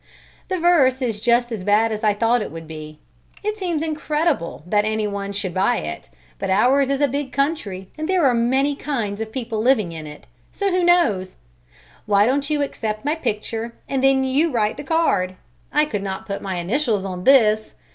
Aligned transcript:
The 0.47 0.59
verse 0.59 0.99
is 1.03 1.19
just 1.19 1.51
as 1.51 1.63
bad 1.63 1.91
as 1.91 2.03
I 2.03 2.15
thought 2.15 2.41
it 2.41 2.51
would 2.51 2.65
be. 2.67 2.97
It 3.43 3.55
seems 3.55 3.83
incredible 3.83 4.63
that 4.65 4.83
any 4.83 5.05
one 5.05 5.31
should 5.31 5.53
buy 5.53 5.77
it, 5.77 6.09
but 6.39 6.49
ours 6.49 6.89
is 6.89 7.01
a 7.01 7.07
big 7.07 7.31
country 7.31 7.91
and 7.99 8.09
there 8.09 8.25
are 8.25 8.33
many 8.33 8.75
kinds 8.75 9.21
of 9.21 9.31
people 9.31 9.61
living 9.61 9.91
in 9.91 10.07
it, 10.07 10.25
so 10.51 10.71
who 10.71 10.83
knows? 10.83 11.37
Why 12.07 12.25
don't 12.25 12.49
you 12.49 12.63
accept 12.63 13.05
my 13.05 13.13
picture 13.13 13.75
and 13.87 14.03
then 14.03 14.23
you 14.23 14.51
write 14.51 14.77
the 14.77 14.83
card? 14.83 15.35
I 15.71 15.85
could 15.85 16.01
not 16.01 16.25
put 16.25 16.41
my 16.41 16.55
initials 16.55 17.05
on 17.05 17.23
this! 17.23 17.75